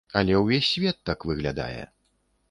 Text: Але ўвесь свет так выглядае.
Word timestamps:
Але 0.19 0.37
ўвесь 0.37 0.69
свет 0.77 0.97
так 1.09 1.25
выглядае. 1.31 1.83